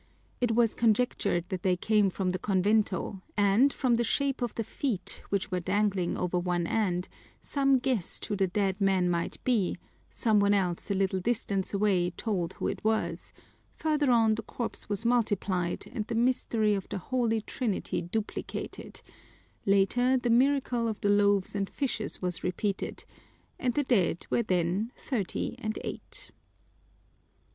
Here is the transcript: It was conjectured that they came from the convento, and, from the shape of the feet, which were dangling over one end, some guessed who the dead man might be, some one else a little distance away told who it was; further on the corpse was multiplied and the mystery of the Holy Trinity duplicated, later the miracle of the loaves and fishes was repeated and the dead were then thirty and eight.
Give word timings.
It 0.39 0.55
was 0.55 0.73
conjectured 0.73 1.45
that 1.49 1.61
they 1.61 1.77
came 1.77 2.09
from 2.09 2.31
the 2.31 2.39
convento, 2.39 3.21
and, 3.37 3.71
from 3.71 3.97
the 3.97 4.03
shape 4.03 4.41
of 4.41 4.55
the 4.55 4.63
feet, 4.63 5.21
which 5.29 5.51
were 5.51 5.59
dangling 5.59 6.17
over 6.17 6.39
one 6.39 6.65
end, 6.65 7.07
some 7.39 7.77
guessed 7.77 8.25
who 8.25 8.35
the 8.35 8.47
dead 8.47 8.81
man 8.81 9.11
might 9.11 9.37
be, 9.43 9.77
some 10.09 10.39
one 10.39 10.55
else 10.55 10.89
a 10.89 10.95
little 10.95 11.19
distance 11.19 11.71
away 11.71 12.09
told 12.09 12.53
who 12.53 12.67
it 12.67 12.83
was; 12.83 13.31
further 13.75 14.09
on 14.09 14.33
the 14.33 14.41
corpse 14.41 14.89
was 14.89 15.05
multiplied 15.05 15.85
and 15.93 16.07
the 16.07 16.15
mystery 16.15 16.73
of 16.73 16.89
the 16.89 16.97
Holy 16.97 17.39
Trinity 17.41 18.01
duplicated, 18.01 19.03
later 19.67 20.17
the 20.17 20.31
miracle 20.31 20.87
of 20.87 20.99
the 21.01 21.09
loaves 21.09 21.53
and 21.53 21.69
fishes 21.69 22.19
was 22.23 22.43
repeated 22.43 23.05
and 23.59 23.75
the 23.75 23.83
dead 23.83 24.25
were 24.31 24.41
then 24.41 24.91
thirty 24.97 25.53
and 25.59 25.77
eight. 25.83 26.31